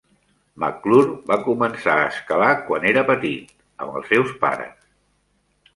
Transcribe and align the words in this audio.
McClure 0.61 1.11
va 1.31 1.37
començar 1.49 1.97
a 1.97 2.07
escalar 2.15 2.49
quan 2.71 2.89
era 2.95 3.07
petit, 3.11 3.55
amb 3.87 4.01
els 4.03 4.13
seus 4.15 4.35
pares. 4.47 4.77